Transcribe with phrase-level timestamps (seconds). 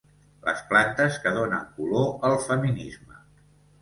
[0.45, 3.21] Les plantes que donen color al feminisme.